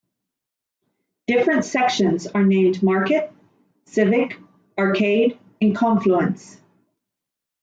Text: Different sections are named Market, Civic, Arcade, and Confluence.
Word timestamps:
Different 1.27 1.63
sections 1.63 2.25
are 2.25 2.43
named 2.43 2.81
Market, 2.81 3.31
Civic, 3.85 4.35
Arcade, 4.75 5.37
and 5.61 5.75
Confluence. 5.75 6.57